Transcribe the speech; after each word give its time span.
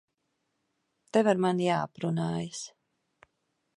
Tev 1.17 1.29
ar 1.33 1.41
mani 1.45 1.67
jāaprunājas. 1.67 2.67